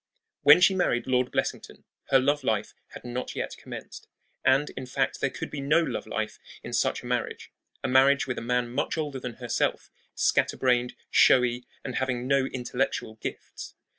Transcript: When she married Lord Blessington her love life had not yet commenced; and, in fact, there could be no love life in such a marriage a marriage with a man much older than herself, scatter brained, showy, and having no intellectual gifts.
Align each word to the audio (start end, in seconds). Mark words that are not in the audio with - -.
When 0.41 0.61
she 0.61 0.73
married 0.73 1.05
Lord 1.05 1.29
Blessington 1.31 1.83
her 2.09 2.17
love 2.17 2.43
life 2.43 2.73
had 2.93 3.03
not 3.05 3.35
yet 3.35 3.55
commenced; 3.55 4.07
and, 4.43 4.71
in 4.71 4.87
fact, 4.87 5.21
there 5.21 5.29
could 5.29 5.51
be 5.51 5.61
no 5.61 5.79
love 5.83 6.07
life 6.07 6.39
in 6.63 6.73
such 6.73 7.03
a 7.03 7.05
marriage 7.05 7.51
a 7.83 7.87
marriage 7.87 8.25
with 8.25 8.39
a 8.39 8.41
man 8.41 8.71
much 8.71 8.97
older 8.97 9.19
than 9.19 9.33
herself, 9.33 9.91
scatter 10.15 10.57
brained, 10.57 10.95
showy, 11.11 11.67
and 11.85 11.97
having 11.97 12.25
no 12.25 12.45
intellectual 12.47 13.13
gifts. 13.17 13.75